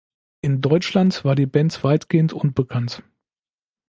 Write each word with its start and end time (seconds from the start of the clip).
In 0.41 0.61
Deutschland 0.61 1.23
war 1.25 1.35
die 1.35 1.45
Band 1.45 1.83
weitgehend 1.83 2.33
unbekannt. 2.33 3.03